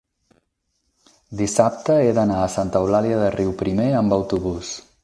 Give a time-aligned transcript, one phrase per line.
[1.41, 4.79] dissabte he d'anar a Santa Eulàlia de Riuprimer amb autobús.